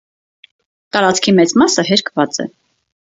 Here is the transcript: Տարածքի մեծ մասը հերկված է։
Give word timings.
Տարածքի 0.95 1.33
մեծ 1.39 1.53
մասը 1.63 1.85
հերկված 1.91 2.41
է։ 2.45 2.47